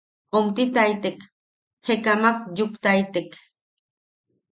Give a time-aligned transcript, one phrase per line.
[0.37, 1.19] Omtitaitek,
[1.85, 3.29] jekamak yuktaitek.